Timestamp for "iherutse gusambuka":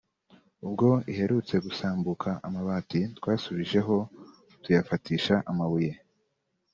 1.11-2.29